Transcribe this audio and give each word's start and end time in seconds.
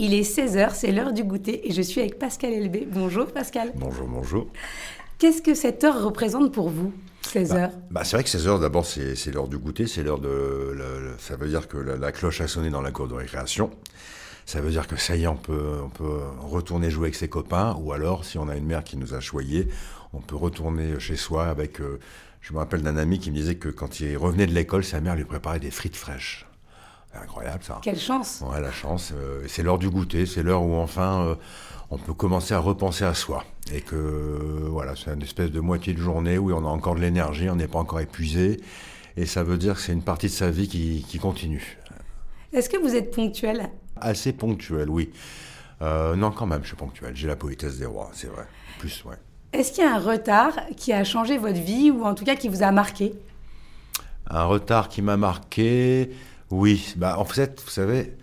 Il 0.00 0.14
est 0.14 0.22
16h, 0.22 0.74
c'est 0.74 0.92
l'heure 0.92 1.12
du 1.12 1.24
goûter 1.24 1.68
et 1.68 1.72
je 1.72 1.82
suis 1.82 2.00
avec 2.00 2.20
Pascal 2.20 2.52
Elbé. 2.52 2.86
Bonjour 2.88 3.32
Pascal. 3.32 3.72
Bonjour, 3.74 4.06
bonjour. 4.06 4.46
Qu'est-ce 5.18 5.42
que 5.42 5.54
cette 5.54 5.82
heure 5.82 6.04
représente 6.04 6.52
pour 6.52 6.68
vous 6.68 6.92
16 7.22 7.52
heures 7.54 7.72
bah, 7.90 8.04
C'est 8.04 8.14
vrai 8.14 8.22
que 8.22 8.30
16 8.30 8.46
heures, 8.46 8.60
d'abord, 8.60 8.86
c'est 8.86 9.34
l'heure 9.34 9.48
du 9.48 9.58
goûter, 9.58 9.88
c'est 9.88 10.04
l'heure 10.04 10.20
de. 10.20 10.78
ça 11.18 11.34
veut 11.34 11.48
dire 11.48 11.66
que 11.66 11.78
la, 11.78 12.12
cloche 12.12 12.40
a 12.40 12.46
sonné 12.46 12.70
dans 12.70 12.80
la 12.80 12.92
cour 12.92 13.08
de 13.08 13.14
récréation. 13.14 13.72
Ça 14.46 14.60
veut 14.60 14.70
dire 14.70 14.86
que 14.86 14.94
ça 14.94 15.16
y 15.16 15.24
est, 15.24 15.26
on 15.26 15.34
peut, 15.34 15.80
on 15.84 15.88
peut 15.88 16.20
retourner 16.42 16.92
jouer 16.92 17.06
avec 17.06 17.16
ses 17.16 17.28
copains, 17.28 17.76
ou 17.80 17.92
alors, 17.92 18.24
si 18.24 18.38
on 18.38 18.48
a 18.48 18.54
une 18.54 18.66
mère 18.66 18.84
qui 18.84 18.96
nous 18.96 19.14
a 19.14 19.20
choyé, 19.20 19.66
on 20.12 20.20
peut 20.20 20.36
retourner 20.36 21.00
chez 21.00 21.16
soi 21.16 21.46
avec. 21.46 21.80
Euh, 21.80 21.98
je 22.40 22.52
me 22.52 22.58
rappelle 22.58 22.82
d'un 22.82 22.96
ami 22.96 23.18
qui 23.18 23.32
me 23.32 23.36
disait 23.36 23.56
que 23.56 23.68
quand 23.68 23.98
il 23.98 24.16
revenait 24.16 24.46
de 24.46 24.54
l'école, 24.54 24.84
sa 24.84 25.00
mère 25.00 25.16
lui 25.16 25.24
préparait 25.24 25.58
des 25.58 25.72
frites 25.72 25.96
fraîches. 25.96 26.47
Incroyable 27.22 27.64
ça. 27.64 27.80
Quelle 27.82 27.98
chance. 27.98 28.42
Ouais, 28.50 28.60
la 28.60 28.72
chance. 28.72 29.12
Euh, 29.14 29.44
c'est 29.48 29.62
l'heure 29.62 29.78
du 29.78 29.90
goûter, 29.90 30.26
c'est 30.26 30.42
l'heure 30.42 30.62
où 30.62 30.74
enfin 30.76 31.22
euh, 31.22 31.34
on 31.90 31.98
peut 31.98 32.14
commencer 32.14 32.54
à 32.54 32.58
repenser 32.58 33.04
à 33.04 33.14
soi. 33.14 33.44
Et 33.72 33.80
que 33.80 34.66
voilà, 34.68 34.94
c'est 34.96 35.12
une 35.12 35.22
espèce 35.22 35.50
de 35.50 35.60
moitié 35.60 35.94
de 35.94 36.00
journée 36.00 36.38
où 36.38 36.52
on 36.52 36.64
a 36.64 36.68
encore 36.68 36.94
de 36.94 37.00
l'énergie, 37.00 37.50
on 37.50 37.56
n'est 37.56 37.68
pas 37.68 37.78
encore 37.78 38.00
épuisé. 38.00 38.60
Et 39.16 39.26
ça 39.26 39.42
veut 39.42 39.58
dire 39.58 39.74
que 39.74 39.80
c'est 39.80 39.92
une 39.92 40.02
partie 40.02 40.26
de 40.26 40.32
sa 40.32 40.50
vie 40.50 40.68
qui, 40.68 41.04
qui 41.08 41.18
continue. 41.18 41.78
Est-ce 42.52 42.68
que 42.68 42.76
vous 42.76 42.94
êtes 42.94 43.14
ponctuel? 43.14 43.68
Assez 44.00 44.32
ponctuel, 44.32 44.88
oui. 44.88 45.10
Euh, 45.82 46.16
non, 46.16 46.30
quand 46.30 46.46
même, 46.46 46.62
je 46.62 46.68
suis 46.68 46.76
ponctuel. 46.76 47.14
J'ai 47.14 47.28
la 47.28 47.36
politesse 47.36 47.78
des 47.78 47.86
rois, 47.86 48.10
c'est 48.12 48.28
vrai. 48.28 48.46
Plus, 48.78 49.04
ouais. 49.04 49.16
Est-ce 49.52 49.72
qu'il 49.72 49.84
y 49.84 49.86
a 49.86 49.94
un 49.94 49.98
retard 49.98 50.52
qui 50.76 50.92
a 50.92 51.04
changé 51.04 51.36
votre 51.36 51.60
vie 51.60 51.90
ou 51.90 52.04
en 52.04 52.14
tout 52.14 52.24
cas 52.24 52.36
qui 52.36 52.48
vous 52.48 52.62
a 52.62 52.70
marqué? 52.70 53.14
Un 54.28 54.44
retard 54.44 54.88
qui 54.88 55.02
m'a 55.02 55.16
marqué. 55.16 56.10
Oui, 56.50 56.94
bah, 56.96 57.18
en 57.18 57.24
fait, 57.24 57.60
vous 57.62 57.70
savez, 57.70 58.14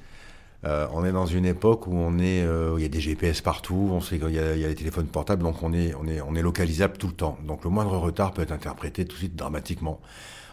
euh, 0.66 0.88
on 0.94 1.06
est 1.06 1.12
dans 1.12 1.28
une 1.28 1.46
époque 1.46 1.86
où 1.86 1.96
on 1.96 2.18
est, 2.18 2.44
euh, 2.44 2.74
il 2.78 2.82
y 2.82 2.86
a 2.86 2.90
des 2.90 3.00
GPS 3.00 3.42
partout, 3.42 3.90
on 3.92 4.02
sait 4.02 4.18
qu'il 4.18 4.32
y, 4.32 4.40
a 4.40 4.56
les 4.56 4.76
téléphones 4.76 5.06
portables, 5.08 5.44
donc 5.44 5.62
on 5.62 5.74
est, 5.74 5.94
on 5.94 6.36
est, 6.36 6.42
localisable 6.42 6.98
tout 6.98 7.08
le 7.08 7.14
temps. 7.14 7.38
Donc 7.46 7.64
le 7.64 7.70
moindre 7.70 7.96
retard 7.98 8.34
peut 8.34 8.42
être 8.42 8.52
interprété 8.52 9.06
tout 9.06 9.14
de 9.14 9.20
suite 9.20 9.36
dramatiquement. 9.36 10.00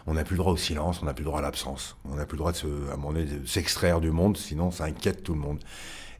On 0.05 0.13
n'a 0.13 0.23
plus 0.23 0.35
le 0.35 0.39
droit 0.39 0.53
au 0.53 0.57
silence, 0.57 1.01
on 1.01 1.05
n'a 1.05 1.13
plus 1.15 1.23
le 1.23 1.29
droit 1.29 1.39
à 1.39 1.41
l'absence. 1.41 1.97
On 2.11 2.15
n'a 2.15 2.25
plus 2.25 2.35
le 2.35 2.39
droit 2.39 2.51
de, 2.51 2.57
se, 2.57 2.67
à 2.91 2.97
mon 2.97 3.11
de 3.11 3.25
s'extraire 3.45 4.01
du 4.01 4.11
monde, 4.11 4.37
sinon 4.37 4.69
ça 4.69 4.83
inquiète 4.85 5.23
tout 5.23 5.33
le 5.33 5.39
monde. 5.39 5.59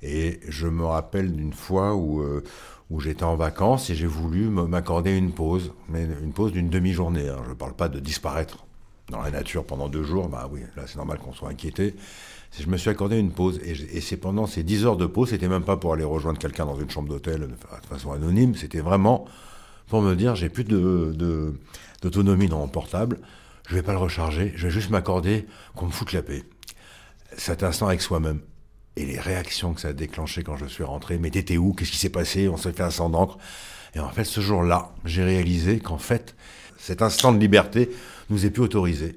Et 0.02 0.40
je 0.48 0.68
me 0.68 0.86
rappelle 0.86 1.32
d'une 1.32 1.54
fois 1.54 1.94
où, 1.94 2.22
euh, 2.22 2.44
j'étais 3.00 3.24
en 3.24 3.36
vacances 3.36 3.90
et 3.90 3.96
j'ai 3.96 4.08
voulu 4.08 4.50
m'accorder 4.50 5.16
une 5.16 5.32
pause, 5.32 5.74
mais 5.90 6.04
une 6.04 6.34
pause 6.34 6.52
d'une 6.52 6.70
demi-journée. 6.70 7.30
Hein. 7.30 7.42
Je 7.46 7.50
ne 7.50 7.56
parle 7.56 7.74
pas 7.74 7.90
de 7.90 8.00
disparaître 8.00 8.66
dans 9.14 9.22
la 9.22 9.32
nature 9.32 9.64
pendant 9.64 9.88
deux 9.88 10.04
jours, 10.04 10.28
bah 10.28 10.50
oui, 10.52 10.62
là 10.76 10.84
c'est 10.88 10.98
normal 10.98 11.20
qu'on 11.20 11.34
soit 11.34 11.50
inquiété. 11.50 11.96
Je 12.60 12.68
me 12.68 12.78
suis 12.78 12.90
accordé 12.90 13.18
une 13.18 13.32
pause 13.32 13.60
et, 13.64 14.02
c'est 14.02 14.18
pendant 14.18 14.46
ces 14.46 14.64
dix 14.64 14.86
heures 14.86 14.98
de 14.98 15.06
pause, 15.06 15.30
c'était 15.30 15.48
même 15.48 15.64
pas 15.64 15.78
pour 15.78 15.94
aller 15.94 16.04
rejoindre 16.04 16.40
quelqu'un 16.40 16.66
dans 16.66 16.80
une 16.80 16.90
chambre 16.90 17.10
d'hôtel 17.10 17.42
de 17.42 17.88
façon 17.88 18.12
anonyme, 18.12 18.56
c'était 18.56 18.80
vraiment 18.80 19.26
pour 19.88 20.02
me 20.02 20.16
dire 20.16 20.36
j'ai 20.36 20.50
plus 20.50 20.64
d'autonomie 20.64 22.48
dans 22.48 22.60
mon 22.60 22.68
portable, 22.68 23.20
je 23.70 23.76
vais 23.76 23.84
pas 23.84 23.94
le 23.94 24.00
recharger, 24.00 24.52
je 24.56 24.68
vais 24.68 24.74
juste 24.74 24.90
m'accorder 24.90 25.46
qu'on 25.76 25.86
me 25.86 25.92
foute 25.92 26.12
la 26.14 26.22
paix. 26.22 26.44
Cet 27.38 27.64
instant 27.64 27.88
avec 27.88 28.02
soi-même. 28.02 28.42
Et 28.96 29.08
les 29.08 29.20
réactions 29.20 29.74
que 29.74 29.82
ça 29.82 29.88
a 29.88 29.94
déclenché 29.94 30.44
quand 30.44 30.56
je 30.56 30.66
suis 30.66 30.84
rentré, 30.84 31.18
mais 31.18 31.32
t'étais 31.32 31.58
où 31.58 31.74
Qu'est-ce 31.74 31.92
qui 31.92 31.98
s'est 31.98 32.10
passé 32.10 32.48
On 32.48 32.58
s'est 32.58 32.74
fait 32.74 32.84
un 32.84 32.92
sang 32.92 33.10
d'encre. 33.10 33.40
Et 33.96 34.00
en 34.00 34.10
fait, 34.10 34.24
ce 34.24 34.40
jour-là, 34.40 34.94
j'ai 35.04 35.24
réalisé 35.24 35.80
qu'en 35.80 35.98
fait, 35.98 36.36
cet 36.84 37.02
instant 37.02 37.32
de 37.32 37.40
liberté 37.40 37.90
nous 38.30 38.46
est 38.46 38.50
plus 38.50 38.64
autorisé. 38.64 39.16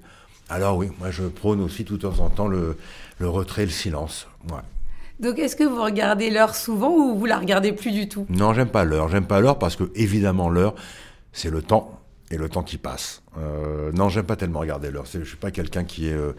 Alors 0.49 0.77
oui, 0.77 0.89
moi 1.01 1.11
je 1.11 1.25
prône 1.25 1.61
aussi 1.61 1.85
tout 1.85 1.97
de 1.97 2.03
temps 2.03 2.21
en 2.21 2.31
temps 2.31 2.47
le, 2.47 2.77
retrait 3.21 3.65
et 3.65 3.67
le 3.67 3.73
silence. 3.73 4.29
Donc 5.19 5.41
est-ce 5.41 5.57
que 5.57 5.65
vous 5.65 5.83
regardez 5.83 6.31
l'heure 6.31 6.55
souvent 6.55 6.91
ou 6.91 7.19
vous 7.19 7.27
la 7.27 7.41
regardez 7.41 7.73
plus 7.73 7.91
du 7.91 8.09
tout? 8.09 8.25
Non, 8.29 8.55
j'aime 8.55 8.69
pas 8.69 8.85
l'heure. 8.85 9.09
J'aime 9.09 9.27
pas 9.27 9.41
l'heure 9.41 9.59
parce 9.59 9.75
que 9.75 9.91
évidemment 9.97 10.49
l'heure, 10.49 10.77
c'est 11.33 11.51
le 11.51 11.61
temps 11.61 12.01
et 12.31 12.37
le 12.37 12.49
temps 12.49 12.63
qui 12.63 12.79
passe. 12.79 13.23
Euh, 13.37 13.91
non, 13.91 14.11
j'aime 14.11 14.27
pas 14.27 14.37
tellement 14.37 14.61
regarder 14.61 14.93
l'heure. 14.93 15.07
Je 15.13 15.25
suis 15.25 15.37
pas 15.37 15.51
quelqu'un 15.51 15.83
qui 15.83 16.07
est. 16.07 16.13
Euh, 16.13 16.37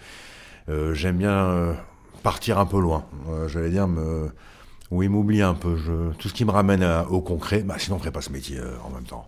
euh, 0.69 0.93
j'aime 0.93 1.17
bien 1.17 1.75
partir 2.23 2.57
un 2.57 2.65
peu 2.65 2.79
loin. 2.79 3.05
J'allais 3.47 3.69
dire 3.69 3.89
me. 3.89 4.29
Oui, 4.91 5.07
m'oublier 5.07 5.43
un 5.43 5.53
peu. 5.53 5.77
Je, 5.77 6.11
tout 6.17 6.29
ce 6.29 6.33
qui 6.33 6.45
me 6.45 6.51
ramène 6.51 6.83
au 7.09 7.21
concret, 7.21 7.61
bah, 7.63 7.75
sinon 7.77 7.97
on 7.97 7.99
ferait 7.99 8.11
pas 8.11 8.21
ce 8.21 8.31
métier 8.31 8.59
en 8.85 8.89
même 8.89 9.03
temps. 9.03 9.27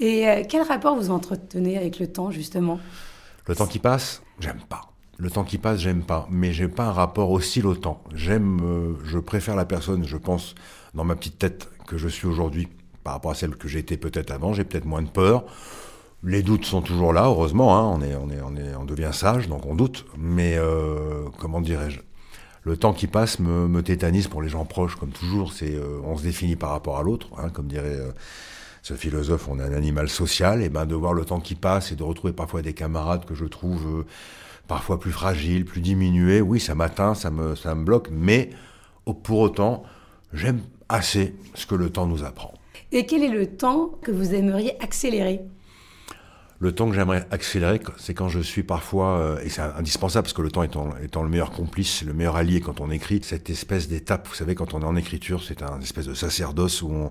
Et 0.00 0.28
euh, 0.28 0.42
quel 0.48 0.62
rapport 0.62 0.96
vous 0.96 1.10
entretenez 1.10 1.76
avec 1.76 1.98
le 1.98 2.06
temps, 2.06 2.30
justement? 2.30 2.78
Le 3.46 3.54
temps 3.54 3.66
qui 3.66 3.78
passe, 3.78 4.22
j'aime 4.38 4.60
pas. 4.68 4.82
Le 5.18 5.30
temps 5.30 5.44
qui 5.44 5.58
passe, 5.58 5.80
j'aime 5.80 6.02
pas. 6.02 6.26
Mais 6.30 6.52
j'ai 6.52 6.68
pas 6.68 6.86
un 6.86 6.92
rapport 6.92 7.30
hostile 7.30 7.66
au 7.66 7.74
temps. 7.74 8.02
J'aime, 8.14 8.60
euh, 8.62 8.94
je 9.04 9.18
préfère 9.18 9.56
la 9.56 9.64
personne, 9.64 10.04
je 10.04 10.16
pense, 10.16 10.54
dans 10.94 11.04
ma 11.04 11.16
petite 11.16 11.38
tête, 11.38 11.68
que 11.86 11.96
je 11.98 12.08
suis 12.08 12.26
aujourd'hui, 12.26 12.68
par 13.04 13.14
rapport 13.14 13.30
à 13.32 13.34
celle 13.34 13.56
que 13.56 13.68
j'étais 13.68 13.96
peut-être 13.96 14.30
avant. 14.30 14.52
J'ai 14.52 14.64
peut-être 14.64 14.84
moins 14.84 15.02
de 15.02 15.10
peur. 15.10 15.44
Les 16.24 16.42
doutes 16.42 16.64
sont 16.64 16.82
toujours 16.82 17.12
là, 17.12 17.24
heureusement. 17.26 17.76
Hein. 17.76 17.98
On, 17.98 18.02
est, 18.02 18.14
on, 18.14 18.30
est, 18.30 18.40
on, 18.40 18.56
est, 18.56 18.74
on 18.76 18.84
devient 18.84 19.10
sage, 19.12 19.48
donc 19.48 19.66
on 19.66 19.74
doute. 19.74 20.06
Mais 20.16 20.56
euh, 20.56 21.24
comment 21.38 21.60
dirais-je? 21.60 22.00
Le 22.64 22.76
temps 22.76 22.92
qui 22.92 23.06
passe 23.06 23.38
me, 23.38 23.82
tétanise 23.82 24.28
pour 24.28 24.42
les 24.42 24.48
gens 24.48 24.64
proches, 24.64 24.96
comme 24.96 25.10
toujours. 25.10 25.52
C'est, 25.52 25.78
on 26.04 26.16
se 26.16 26.22
définit 26.22 26.56
par 26.56 26.70
rapport 26.70 26.98
à 26.98 27.02
l'autre, 27.02 27.28
hein, 27.38 27.48
comme 27.48 27.66
dirait 27.66 27.98
ce 28.82 28.94
philosophe, 28.94 29.48
on 29.48 29.60
est 29.60 29.62
un 29.62 29.72
animal 29.72 30.08
social, 30.08 30.60
et 30.60 30.68
ben 30.68 30.86
de 30.86 30.94
voir 30.94 31.14
le 31.14 31.24
temps 31.24 31.40
qui 31.40 31.54
passe 31.54 31.92
et 31.92 31.94
de 31.96 32.02
retrouver 32.02 32.32
parfois 32.32 32.62
des 32.62 32.74
camarades 32.74 33.24
que 33.24 33.34
je 33.34 33.44
trouve 33.44 34.00
euh, 34.00 34.06
parfois 34.66 34.98
plus 34.98 35.12
fragiles, 35.12 35.64
plus 35.64 35.80
diminués, 35.80 36.40
oui, 36.40 36.58
ça 36.58 36.74
m'atteint, 36.74 37.14
ça 37.14 37.30
me, 37.30 37.54
ça 37.54 37.74
me 37.76 37.84
bloque, 37.84 38.08
mais 38.10 38.50
pour 39.22 39.38
autant, 39.38 39.84
j'aime 40.32 40.60
assez 40.88 41.34
ce 41.54 41.66
que 41.66 41.76
le 41.76 41.90
temps 41.90 42.06
nous 42.06 42.24
apprend. 42.24 42.54
Et 42.90 43.06
quel 43.06 43.22
est 43.22 43.28
le 43.28 43.46
temps 43.46 43.92
que 44.02 44.10
vous 44.10 44.34
aimeriez 44.34 44.74
accélérer? 44.82 45.40
Le 46.62 46.72
temps 46.72 46.88
que 46.88 46.94
j'aimerais 46.94 47.26
accélérer, 47.32 47.80
c'est 47.98 48.14
quand 48.14 48.28
je 48.28 48.38
suis 48.38 48.62
parfois, 48.62 49.18
euh, 49.18 49.40
et 49.42 49.48
c'est 49.48 49.62
indispensable 49.62 50.22
parce 50.22 50.32
que 50.32 50.42
le 50.42 50.50
temps 50.52 50.62
étant, 50.62 50.90
étant 51.02 51.24
le 51.24 51.28
meilleur 51.28 51.50
complice, 51.50 52.04
le 52.04 52.12
meilleur 52.12 52.36
allié 52.36 52.60
quand 52.60 52.80
on 52.80 52.88
écrit, 52.92 53.20
cette 53.24 53.50
espèce 53.50 53.88
d'étape, 53.88 54.28
vous 54.28 54.34
savez, 54.36 54.54
quand 54.54 54.72
on 54.72 54.80
est 54.80 54.84
en 54.84 54.94
écriture, 54.94 55.42
c'est 55.42 55.60
un 55.64 55.80
espèce 55.80 56.06
de 56.06 56.14
sacerdoce 56.14 56.82
où 56.82 56.88
on, 56.92 57.10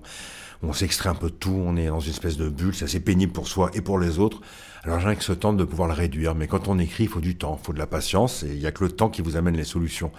on 0.62 0.72
s'extrait 0.72 1.10
un 1.10 1.14
peu 1.14 1.28
de 1.28 1.34
tout, 1.34 1.54
on 1.54 1.76
est 1.76 1.88
dans 1.88 2.00
une 2.00 2.12
espèce 2.12 2.38
de 2.38 2.48
bulle, 2.48 2.74
c'est 2.74 2.86
assez 2.86 3.00
pénible 3.00 3.34
pour 3.34 3.46
soi 3.46 3.70
et 3.74 3.82
pour 3.82 3.98
les 3.98 4.18
autres. 4.18 4.40
Alors 4.84 5.00
j'ai 5.00 5.14
que 5.14 5.22
ce 5.22 5.34
temps 5.34 5.52
de 5.52 5.64
pouvoir 5.64 5.86
le 5.86 5.94
réduire, 5.94 6.34
mais 6.34 6.46
quand 6.46 6.68
on 6.68 6.78
écrit, 6.78 7.04
il 7.04 7.10
faut 7.10 7.20
du 7.20 7.36
temps, 7.36 7.60
il 7.60 7.66
faut 7.66 7.74
de 7.74 7.78
la 7.78 7.86
patience, 7.86 8.44
et 8.44 8.54
il 8.54 8.58
n'y 8.58 8.66
a 8.66 8.72
que 8.72 8.84
le 8.84 8.90
temps 8.90 9.10
qui 9.10 9.20
vous 9.20 9.36
amène 9.36 9.54
les 9.58 9.64
solutions. 9.64 10.12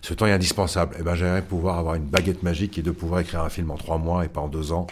Ce 0.00 0.14
temps 0.14 0.26
est 0.26 0.32
indispensable. 0.32 0.94
Et 0.94 0.98
eh 1.00 1.02
ben 1.02 1.16
j'aimerais 1.16 1.42
pouvoir 1.42 1.78
avoir 1.78 1.96
une 1.96 2.04
baguette 2.06 2.44
magique 2.44 2.78
et 2.78 2.82
de 2.82 2.92
pouvoir 2.92 3.18
écrire 3.18 3.40
un 3.40 3.48
film 3.48 3.72
en 3.72 3.76
trois 3.76 3.98
mois 3.98 4.24
et 4.24 4.28
pas 4.28 4.42
en 4.42 4.48
deux 4.48 4.70
ans. 4.70 4.86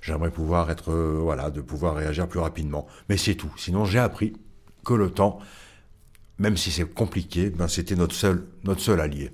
J'aimerais 0.00 0.30
pouvoir 0.30 0.70
être, 0.70 0.92
euh, 0.92 1.18
voilà, 1.20 1.50
de 1.50 1.60
pouvoir 1.60 1.94
réagir 1.94 2.26
plus 2.28 2.40
rapidement. 2.40 2.86
Mais 3.08 3.16
c'est 3.16 3.34
tout. 3.34 3.52
Sinon, 3.56 3.84
j'ai 3.84 3.98
appris 3.98 4.32
que 4.84 4.94
le 4.94 5.10
temps, 5.10 5.38
même 6.38 6.56
si 6.56 6.70
c'est 6.70 6.84
compliqué, 6.84 7.50
ben, 7.50 7.68
c'était 7.68 7.96
notre 7.96 8.14
seul, 8.14 8.46
notre 8.64 8.80
seul 8.80 9.00
allié. 9.00 9.30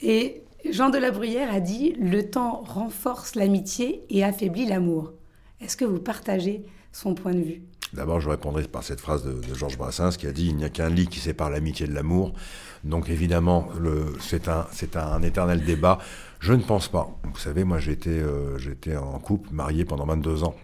Et 0.00 0.42
Jean 0.70 0.90
de 0.90 0.98
la 0.98 1.10
Bruyère 1.10 1.52
a 1.52 1.60
dit 1.60 1.94
Le 2.00 2.30
temps 2.30 2.62
renforce 2.66 3.34
l'amitié 3.34 4.04
et 4.08 4.24
affaiblit 4.24 4.66
l'amour. 4.66 5.12
Est-ce 5.60 5.76
que 5.76 5.84
vous 5.84 6.00
partagez 6.00 6.64
son 6.92 7.14
point 7.14 7.34
de 7.34 7.42
vue? 7.42 7.62
D'abord, 7.92 8.20
je 8.20 8.30
répondrai 8.30 8.62
par 8.64 8.82
cette 8.82 9.00
phrase 9.00 9.22
de, 9.22 9.54
Georges 9.54 9.76
Brassens 9.76 10.16
qui 10.16 10.26
a 10.26 10.32
dit 10.32 10.46
Il 10.46 10.56
n'y 10.56 10.64
a 10.64 10.70
qu'un 10.70 10.88
lit 10.88 11.08
qui 11.08 11.20
sépare 11.20 11.50
l'amitié 11.50 11.86
de 11.86 11.92
l'amour. 11.92 12.32
Donc, 12.84 13.10
évidemment, 13.10 13.68
c'est 14.18 14.48
un, 14.48 14.66
un, 14.94 15.22
éternel 15.22 15.62
débat. 15.64 15.98
Je 16.42 16.52
ne 16.52 16.62
pense 16.62 16.88
pas. 16.88 17.08
Vous 17.22 17.38
savez, 17.38 17.62
moi, 17.62 17.78
j'étais 17.78 18.10
euh, 18.10 18.58
en 18.98 19.20
couple, 19.20 19.50
marié 19.52 19.84
pendant 19.84 20.06
22 20.06 20.42
ans. 20.42 20.56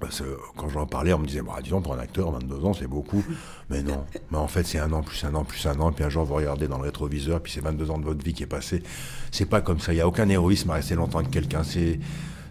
Parce 0.00 0.20
que 0.20 0.36
quand 0.56 0.68
j'en 0.68 0.86
parlais, 0.86 1.12
on 1.12 1.20
me 1.20 1.26
disait, 1.26 1.40
bah, 1.40 1.58
disons, 1.62 1.80
pour 1.80 1.94
un 1.94 2.00
acteur, 2.00 2.32
22 2.32 2.64
ans, 2.64 2.74
c'est 2.74 2.88
beaucoup. 2.88 3.22
Mais 3.70 3.84
non. 3.84 4.04
Mais 4.32 4.38
en 4.38 4.48
fait, 4.48 4.64
c'est 4.64 4.80
un 4.80 4.92
an, 4.92 5.02
plus 5.02 5.22
un 5.22 5.32
an, 5.36 5.44
plus 5.44 5.64
un 5.66 5.78
an. 5.78 5.92
Puis 5.92 6.02
un 6.02 6.08
jour, 6.08 6.24
vous 6.24 6.34
regardez 6.34 6.66
dans 6.66 6.78
le 6.78 6.82
rétroviseur, 6.82 7.40
puis 7.40 7.52
c'est 7.52 7.60
22 7.60 7.92
ans 7.92 7.98
de 7.98 8.04
votre 8.04 8.24
vie 8.24 8.32
qui 8.34 8.42
est 8.42 8.48
passé. 8.48 8.82
C'est 9.30 9.46
pas 9.46 9.60
comme 9.60 9.78
ça. 9.78 9.92
Il 9.92 9.96
n'y 9.96 10.02
a 10.02 10.08
aucun 10.08 10.28
héroïsme 10.28 10.68
à 10.70 10.74
rester 10.74 10.96
longtemps 10.96 11.20
avec 11.20 11.30
quelqu'un. 11.30 11.62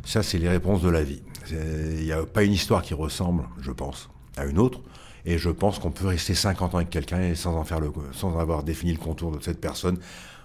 Ça, 0.05 0.23
c'est 0.23 0.37
les 0.37 0.49
réponses 0.49 0.81
de 0.81 0.89
la 0.89 1.03
vie. 1.03 1.21
Il 1.51 2.05
n'y 2.05 2.13
a 2.13 2.25
pas 2.25 2.43
une 2.43 2.53
histoire 2.53 2.81
qui 2.81 2.93
ressemble, 2.93 3.43
je 3.59 3.71
pense, 3.71 4.09
à 4.37 4.45
une 4.45 4.57
autre. 4.57 4.79
Et 5.25 5.37
je 5.37 5.49
pense 5.49 5.79
qu'on 5.79 5.91
peut 5.91 6.07
rester 6.07 6.33
50 6.33 6.75
ans 6.75 6.77
avec 6.77 6.89
quelqu'un 6.89 7.35
sans 7.35 7.57
en 7.57 7.65
sans 8.13 8.39
avoir 8.39 8.63
défini 8.63 8.93
le 8.93 8.99
contour 8.99 9.31
de 9.31 9.43
cette 9.43 9.59
personne 9.59 9.99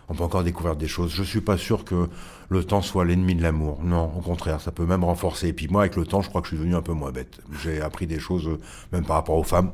on 0.09 0.15
peut 0.15 0.25
encore 0.25 0.45
découvrir 0.45 0.77
des 0.77 0.89
choses. 0.89 1.13
Je 1.15 1.23
suis 1.23 1.41
pas 1.41 1.57
sûr 1.57 1.85
que 1.85 2.09
le 2.49 2.65
temps 2.65 2.83
soit 2.83 3.05
l'ennemi 3.05 3.35
de 3.35 3.43
l'amour. 3.43 3.81
Non, 3.83 4.13
au 4.17 4.21
contraire, 4.21 4.61
ça 4.61 4.73
peut 4.73 4.85
même 4.85 5.05
renforcer. 5.05 5.49
Et 5.49 5.53
puis 5.53 5.69
moi, 5.69 5.83
avec 5.83 5.97
le 5.97 6.05
temps, 6.05 6.23
je 6.23 6.29
crois 6.29 6.43
que 6.43 6.49
je 6.49 6.55
suis 6.55 6.59
devenu 6.59 6.75
un 6.75 6.83
peu 6.83 6.93
moins 6.93 7.13
bête. 7.13 7.41
J'ai 7.63 7.81
appris 7.81 8.07
des 8.07 8.19
choses, 8.19 8.47
euh, 8.47 8.61
même 8.93 9.05
par 9.05 9.17
rapport 9.17 9.37
aux 9.37 9.43
femmes, 9.45 9.73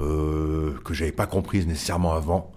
euh, 0.00 0.78
que 0.84 0.94
j'avais 0.94 1.12
pas 1.12 1.26
comprises 1.26 1.66
nécessairement 1.66 2.12
avant. 2.12 2.52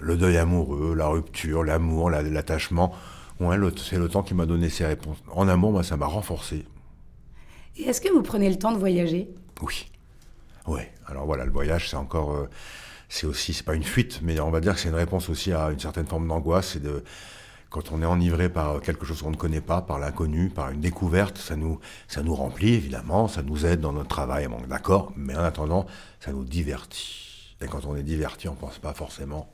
Le 0.00 0.16
deuil 0.16 0.36
amoureux, 0.36 0.94
la 0.94 1.08
rupture, 1.08 1.64
l'amour, 1.64 2.10
l'attachement. 2.10 2.94
Ouais, 3.40 3.56
c'est 3.76 3.98
le 3.98 4.08
temps 4.08 4.22
qui 4.22 4.34
m'a 4.34 4.46
donné 4.46 4.68
ces 4.68 4.86
réponses. 4.86 5.18
En 5.32 5.48
amour, 5.48 5.72
moi, 5.72 5.82
ça 5.82 5.96
m'a 5.96 6.06
renforcé. 6.06 6.64
Et 7.76 7.84
est-ce 7.84 8.00
que 8.00 8.10
vous 8.12 8.22
prenez 8.22 8.48
le 8.48 8.56
temps 8.56 8.72
de 8.72 8.78
voyager? 8.78 9.28
Oui. 9.62 9.90
Oui. 10.66 10.82
Alors 11.06 11.26
voilà, 11.26 11.44
le 11.44 11.52
voyage, 11.52 11.90
c'est 11.90 11.96
encore. 11.96 12.32
Euh, 12.32 12.48
c'est 13.08 13.26
aussi, 13.26 13.52
c'est 13.52 13.64
pas 13.64 13.74
une 13.74 13.84
fuite, 13.84 14.20
mais 14.22 14.38
on 14.40 14.50
va 14.50 14.60
dire 14.60 14.74
que 14.74 14.80
c'est 14.80 14.88
une 14.88 14.94
réponse 14.94 15.28
aussi 15.28 15.52
à 15.52 15.70
une 15.70 15.78
certaine 15.78 16.06
forme 16.06 16.26
d'angoisse 16.26 16.76
et 16.76 16.80
de 16.80 17.02
quand 17.70 17.92
on 17.92 18.00
est 18.00 18.06
enivré 18.06 18.48
par 18.48 18.80
quelque 18.80 19.04
chose 19.04 19.22
qu'on 19.22 19.32
ne 19.32 19.36
connaît 19.36 19.60
pas, 19.60 19.82
par 19.82 19.98
l'inconnu, 19.98 20.50
par 20.50 20.70
une 20.70 20.80
découverte, 20.80 21.36
ça 21.36 21.56
nous, 21.56 21.78
ça 22.08 22.22
nous 22.22 22.34
remplit 22.34 22.74
évidemment, 22.74 23.28
ça 23.28 23.42
nous 23.42 23.66
aide 23.66 23.80
dans 23.80 23.92
notre 23.92 24.08
travail, 24.08 24.48
d'accord, 24.68 25.12
mais 25.16 25.34
en 25.34 25.42
attendant, 25.42 25.86
ça 26.20 26.32
nous 26.32 26.44
divertit. 26.44 27.54
Et 27.60 27.66
quand 27.66 27.84
on 27.86 27.96
est 27.96 28.02
diverti, 28.02 28.48
on 28.48 28.52
ne 28.52 28.58
pense 28.58 28.78
pas 28.78 28.94
forcément 28.94 29.48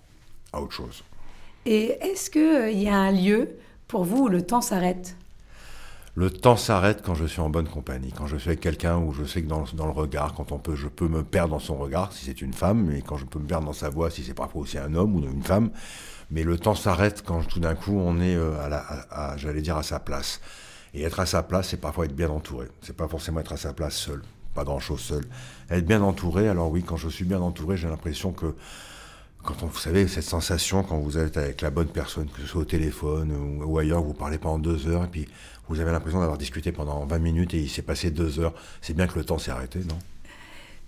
à 0.52 0.60
autre 0.60 0.72
chose. 0.72 1.02
Et 1.64 1.96
est-ce 2.00 2.30
qu'il 2.30 2.80
y 2.80 2.88
a 2.88 2.96
un 2.96 3.12
lieu 3.12 3.56
pour 3.88 4.04
vous 4.04 4.24
où 4.24 4.28
le 4.28 4.42
temps 4.42 4.60
s'arrête? 4.60 5.16
Le 6.14 6.30
temps 6.30 6.56
s'arrête 6.56 7.00
quand 7.02 7.14
je 7.14 7.24
suis 7.24 7.40
en 7.40 7.48
bonne 7.48 7.68
compagnie, 7.68 8.12
quand 8.12 8.26
je 8.26 8.36
suis 8.36 8.50
avec 8.50 8.60
quelqu'un 8.60 8.98
où 8.98 9.12
je 9.12 9.24
sais 9.24 9.42
que 9.42 9.48
dans, 9.48 9.64
le 9.64 9.92
regard, 9.92 10.34
quand 10.34 10.52
on 10.52 10.58
peut, 10.58 10.74
je 10.74 10.88
peux 10.88 11.08
me 11.08 11.22
perdre 11.22 11.52
dans 11.52 11.58
son 11.58 11.76
regard 11.76 12.12
si 12.12 12.26
c'est 12.26 12.42
une 12.42 12.52
femme, 12.52 12.90
et 12.92 13.00
quand 13.00 13.16
je 13.16 13.24
peux 13.24 13.38
me 13.38 13.46
perdre 13.46 13.66
dans 13.66 13.72
sa 13.72 13.88
voix 13.88 14.10
si 14.10 14.22
c'est 14.22 14.34
parfois 14.34 14.62
aussi 14.62 14.76
un 14.76 14.94
homme 14.94 15.16
ou 15.16 15.24
une 15.24 15.42
femme. 15.42 15.70
Mais 16.30 16.42
le 16.42 16.58
temps 16.58 16.74
s'arrête 16.74 17.22
quand 17.24 17.42
tout 17.46 17.60
d'un 17.60 17.74
coup 17.74 17.98
on 17.98 18.20
est 18.20 18.36
euh, 18.36 18.56
à, 19.10 19.36
j'allais 19.38 19.62
dire 19.62 19.76
à 19.76 19.82
sa 19.82 20.00
place. 20.00 20.40
Et 20.94 21.02
être 21.02 21.20
à 21.20 21.26
sa 21.26 21.42
place, 21.42 21.68
c'est 21.70 21.80
parfois 21.80 22.04
être 22.04 22.14
bien 22.14 22.28
entouré. 22.28 22.68
C'est 22.82 22.96
pas 22.96 23.08
forcément 23.08 23.40
être 23.40 23.52
à 23.52 23.56
sa 23.56 23.72
place 23.72 23.96
seul, 23.96 24.22
pas 24.54 24.64
grand 24.64 24.80
chose 24.80 25.00
seul. 25.00 25.24
Être 25.70 25.86
bien 25.86 26.02
entouré. 26.02 26.48
Alors 26.48 26.70
oui, 26.70 26.82
quand 26.82 26.98
je 26.98 27.08
suis 27.08 27.24
bien 27.24 27.40
entouré, 27.40 27.78
j'ai 27.78 27.88
l'impression 27.88 28.32
que 28.32 28.54
quand 29.42 29.62
on, 29.62 29.66
vous 29.66 29.78
savez, 29.78 30.06
cette 30.08 30.24
sensation 30.24 30.82
quand 30.82 30.98
vous 30.98 31.18
êtes 31.18 31.36
avec 31.36 31.60
la 31.62 31.70
bonne 31.70 31.88
personne, 31.88 32.28
que 32.28 32.40
ce 32.40 32.46
soit 32.46 32.62
au 32.62 32.64
téléphone 32.64 33.32
ou, 33.64 33.78
ailleurs, 33.78 34.02
vous 34.02 34.14
parlez 34.14 34.38
pendant 34.38 34.58
deux 34.58 34.86
heures, 34.86 35.04
et 35.04 35.08
puis 35.08 35.28
vous 35.68 35.80
avez 35.80 35.90
l'impression 35.90 36.20
d'avoir 36.20 36.38
discuté 36.38 36.72
pendant 36.72 37.04
20 37.06 37.18
minutes 37.18 37.54
et 37.54 37.58
il 37.58 37.70
s'est 37.70 37.82
passé 37.82 38.10
deux 38.10 38.38
heures, 38.40 38.54
c'est 38.80 38.94
bien 38.94 39.06
que 39.06 39.18
le 39.18 39.24
temps 39.24 39.38
s'est 39.38 39.50
arrêté, 39.50 39.80
non? 39.80 39.98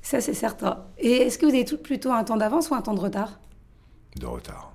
Ça, 0.02 0.20
c'est 0.20 0.34
certain. 0.34 0.84
Et 0.98 1.12
est-ce 1.12 1.38
que 1.38 1.46
vous 1.46 1.52
avez 1.52 1.64
tout 1.64 1.78
plutôt 1.78 2.12
un 2.12 2.24
temps 2.24 2.36
d'avance 2.36 2.68
ou 2.70 2.74
un 2.74 2.82
temps 2.82 2.94
de 2.94 3.00
retard? 3.00 3.40
De 4.16 4.26
retard. 4.26 4.72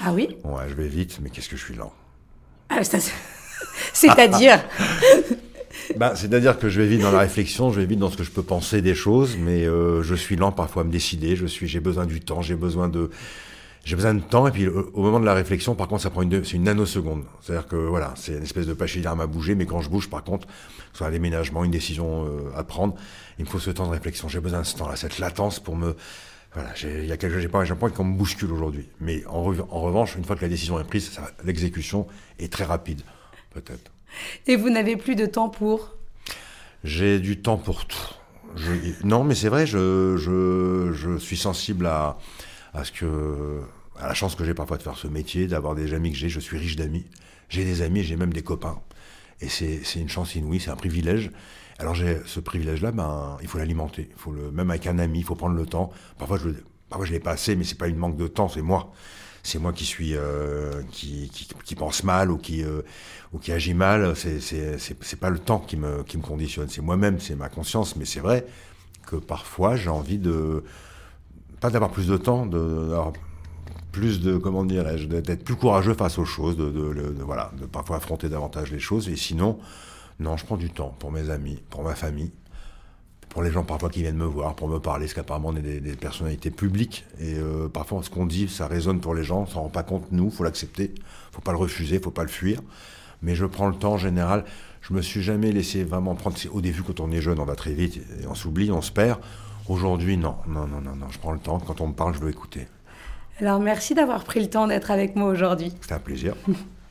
Ah 0.00 0.12
oui? 0.12 0.36
Ouais, 0.44 0.68
je 0.68 0.74
vais 0.74 0.88
vite, 0.88 1.18
mais 1.22 1.30
qu'est-ce 1.30 1.48
que 1.48 1.56
je 1.56 1.64
suis 1.64 1.74
lent? 1.74 1.92
Ah, 2.68 2.80
c'est-à-dire? 3.92 4.62
bah, 5.96 6.14
C'est-à-dire 6.16 6.58
que 6.58 6.68
je 6.68 6.80
vais 6.80 6.86
vite 6.86 7.02
dans 7.02 7.12
la 7.12 7.20
réflexion, 7.20 7.70
je 7.72 7.80
vais 7.80 7.86
vite 7.86 7.98
dans 7.98 8.10
ce 8.10 8.16
que 8.16 8.24
je 8.24 8.30
peux 8.30 8.42
penser 8.42 8.82
des 8.82 8.94
choses, 8.94 9.36
mais 9.38 9.64
euh, 9.66 10.02
je 10.02 10.14
suis 10.14 10.36
lent 10.36 10.52
parfois 10.52 10.82
à 10.82 10.84
me 10.84 10.90
décider. 10.90 11.36
Je 11.36 11.46
suis, 11.46 11.66
j'ai 11.66 11.80
besoin 11.80 12.06
du 12.06 12.20
temps, 12.20 12.42
j'ai 12.42 12.54
besoin 12.54 12.88
de, 12.88 13.10
j'ai 13.84 13.96
besoin 13.96 14.14
de 14.14 14.20
temps. 14.20 14.46
Et 14.46 14.50
puis 14.50 14.68
au 14.68 15.02
moment 15.02 15.20
de 15.20 15.24
la 15.24 15.34
réflexion, 15.34 15.74
par 15.74 15.88
contre, 15.88 16.02
ça 16.02 16.10
prend 16.10 16.22
une, 16.22 16.44
c'est 16.44 16.56
une 16.56 16.64
nanoseconde. 16.64 17.24
C'est-à-dire 17.40 17.66
que 17.66 17.76
voilà, 17.76 18.14
c'est 18.16 18.32
une 18.32 18.42
espèce 18.42 18.66
de 18.66 18.74
pachyderme 18.74 19.20
à 19.20 19.26
bouger, 19.26 19.54
mais 19.54 19.66
quand 19.66 19.80
je 19.80 19.90
bouge, 19.90 20.08
par 20.08 20.24
contre, 20.24 20.46
soit 20.92 21.06
un 21.06 21.10
déménagement, 21.10 21.64
une 21.64 21.70
décision 21.70 22.26
euh, 22.26 22.56
à 22.56 22.64
prendre, 22.64 22.94
il 23.38 23.44
me 23.44 23.50
faut 23.50 23.58
ce 23.58 23.70
temps 23.70 23.86
de 23.86 23.92
réflexion. 23.92 24.28
J'ai 24.28 24.40
besoin 24.40 24.60
de 24.60 24.66
ce 24.66 24.76
temps-là, 24.76 24.96
cette 24.96 25.18
latence 25.18 25.60
pour 25.60 25.76
me 25.76 25.96
voilà, 26.54 26.70
il 26.82 27.06
y 27.06 27.12
a 27.12 27.16
quelque 27.16 27.32
chose, 27.32 27.42
j'ai 27.42 27.48
pas, 27.48 27.64
j'ai 27.64 27.74
pas 27.74 27.88
qu'on 27.88 28.04
me 28.04 28.16
bouscule 28.16 28.52
aujourd'hui. 28.52 28.86
Mais 29.00 29.24
en, 29.26 29.42
revanche, 29.42 30.16
une 30.16 30.24
fois 30.24 30.36
que 30.36 30.42
la 30.42 30.48
décision 30.48 30.78
est 30.78 30.84
prise, 30.84 31.18
l'exécution 31.44 32.06
est 32.38 32.52
très 32.52 32.64
rapide, 32.64 33.00
peut-être. 33.54 33.90
Et 34.46 34.56
vous 34.56 34.70
n'avez 34.70 34.96
plus 34.96 35.16
de 35.16 35.26
temps 35.26 35.48
pour? 35.48 35.96
J'ai 36.84 37.20
du 37.20 37.40
temps 37.40 37.56
pour 37.56 37.86
tout. 37.86 38.14
non, 39.04 39.24
mais 39.24 39.34
c'est 39.34 39.48
vrai, 39.48 39.66
je, 39.66 40.16
je, 40.16 40.92
je, 40.92 41.18
suis 41.18 41.36
sensible 41.36 41.86
à, 41.86 42.18
à 42.74 42.84
ce 42.84 42.92
que, 42.92 43.60
à 43.98 44.08
la 44.08 44.14
chance 44.14 44.34
que 44.34 44.44
j'ai 44.44 44.54
parfois 44.54 44.78
de 44.78 44.82
faire 44.82 44.96
ce 44.96 45.06
métier, 45.06 45.46
d'avoir 45.46 45.74
des 45.74 45.94
amis 45.94 46.10
que 46.10 46.18
j'ai. 46.18 46.28
Je 46.28 46.40
suis 46.40 46.58
riche 46.58 46.76
d'amis. 46.76 47.06
J'ai 47.48 47.64
des 47.64 47.82
amis, 47.82 48.02
j'ai 48.02 48.16
même 48.16 48.32
des 48.32 48.42
copains. 48.42 48.80
Et 49.40 49.48
c'est 49.48 49.82
une 49.96 50.08
chance 50.08 50.34
inouïe, 50.34 50.60
c'est 50.60 50.70
un 50.70 50.76
privilège. 50.76 51.30
Alors 51.78 51.94
j'ai 51.94 52.18
ce 52.26 52.40
privilège-là, 52.40 52.92
ben, 52.92 53.36
il 53.42 53.48
faut 53.48 53.58
l'alimenter. 53.58 54.08
Il 54.10 54.18
faut 54.18 54.30
le, 54.30 54.50
même 54.52 54.70
avec 54.70 54.86
un 54.86 54.98
ami, 54.98 55.18
il 55.18 55.24
faut 55.24 55.34
prendre 55.34 55.56
le 55.56 55.66
temps. 55.66 55.90
Parfois 56.16 56.38
je, 56.38 56.50
parfois 56.88 57.06
je 57.06 57.12
l'ai 57.12 57.20
pas 57.20 57.32
assez, 57.32 57.56
mais 57.56 57.64
c'est 57.64 57.78
pas 57.78 57.88
une 57.88 57.96
manque 57.96 58.16
de 58.16 58.28
temps, 58.28 58.48
c'est 58.48 58.62
moi. 58.62 58.92
C'est 59.42 59.58
moi 59.58 59.72
qui 59.72 59.84
suis, 59.84 60.14
euh, 60.14 60.82
qui, 60.92 61.74
pense 61.76 62.04
mal 62.04 62.30
ou 62.30 62.38
qui, 62.38 62.62
euh, 62.62 62.82
mal. 63.74 64.14
C'est, 64.14 65.18
pas 65.18 65.30
le 65.30 65.38
temps 65.38 65.58
qui 65.58 65.76
me, 65.76 66.02
conditionne. 66.22 66.68
C'est 66.68 66.82
moi-même, 66.82 67.18
c'est 67.18 67.34
ma 67.34 67.48
conscience. 67.48 67.96
Mais 67.96 68.04
c'est 68.04 68.20
vrai 68.20 68.46
que 69.06 69.16
parfois 69.16 69.74
j'ai 69.74 69.90
envie 69.90 70.18
de, 70.18 70.62
pas 71.60 71.70
d'avoir 71.70 71.90
plus 71.90 72.06
de 72.06 72.16
temps, 72.16 72.46
de, 72.46 72.92
plus 73.90 74.20
de, 74.20 74.36
comment 74.38 74.64
dirais-je, 74.64 75.06
d'être 75.06 75.44
plus 75.44 75.56
courageux 75.56 75.94
face 75.94 76.18
aux 76.18 76.24
choses, 76.24 76.56
de, 76.56 77.14
voilà, 77.24 77.50
de 77.60 77.66
parfois 77.66 77.96
affronter 77.96 78.28
davantage 78.28 78.70
les 78.70 78.80
choses. 78.80 79.08
Et 79.08 79.16
sinon, 79.16 79.58
non, 80.20 80.36
je 80.36 80.44
prends 80.44 80.56
du 80.56 80.70
temps 80.70 80.94
pour 80.98 81.10
mes 81.10 81.30
amis, 81.30 81.62
pour 81.68 81.82
ma 81.82 81.96
famille, 81.96 82.30
pour 83.32 83.42
les 83.42 83.50
gens 83.50 83.64
parfois 83.64 83.88
qui 83.88 84.02
viennent 84.02 84.16
me 84.16 84.26
voir, 84.26 84.54
pour 84.54 84.68
me 84.68 84.78
parler, 84.78 85.06
parce 85.06 85.14
qu'apparemment 85.14 85.48
on 85.48 85.56
est 85.56 85.80
des, 85.80 85.96
personnalités 85.96 86.50
publiques, 86.50 87.06
et 87.18 87.34
euh, 87.38 87.66
parfois 87.66 88.02
ce 88.02 88.10
qu'on 88.10 88.26
dit, 88.26 88.46
ça 88.46 88.66
résonne 88.66 89.00
pour 89.00 89.14
les 89.14 89.24
gens, 89.24 89.42
on 89.42 89.46
s'en 89.46 89.62
rend 89.62 89.68
pas 89.70 89.82
compte, 89.82 90.12
nous, 90.12 90.30
faut 90.30 90.44
l'accepter, 90.44 90.94
faut 91.32 91.40
pas 91.40 91.52
le 91.52 91.56
refuser, 91.56 91.98
faut 91.98 92.10
pas 92.10 92.24
le 92.24 92.28
fuir, 92.28 92.60
mais 93.22 93.34
je 93.34 93.46
prends 93.46 93.68
le 93.68 93.74
temps 93.74 93.94
en 93.94 93.98
général, 93.98 94.44
je 94.82 94.92
me 94.92 95.00
suis 95.00 95.22
jamais 95.22 95.50
laissé 95.50 95.82
vraiment 95.82 96.14
prendre, 96.14 96.36
au 96.52 96.60
début 96.60 96.82
quand 96.82 97.00
on 97.00 97.10
est 97.10 97.22
jeune, 97.22 97.38
on 97.38 97.46
va 97.46 97.56
très 97.56 97.72
vite, 97.72 98.02
et 98.22 98.26
on 98.26 98.34
s'oublie, 98.34 98.70
on 98.70 98.82
se 98.82 98.92
perd, 98.92 99.18
aujourd'hui 99.66 100.18
non, 100.18 100.36
non, 100.46 100.66
non, 100.66 100.82
non, 100.82 100.94
non, 100.94 101.06
je 101.08 101.18
prends 101.18 101.32
le 101.32 101.38
temps, 101.38 101.58
quand 101.58 101.80
on 101.80 101.88
me 101.88 101.94
parle, 101.94 102.14
je 102.14 102.20
veux 102.20 102.30
écouter. 102.30 102.68
Alors 103.40 103.60
merci 103.60 103.94
d'avoir 103.94 104.24
pris 104.24 104.40
le 104.40 104.50
temps 104.50 104.66
d'être 104.66 104.90
avec 104.90 105.16
moi 105.16 105.30
aujourd'hui. 105.30 105.72
C'était 105.80 105.94
un 105.94 106.00
plaisir. 106.00 106.34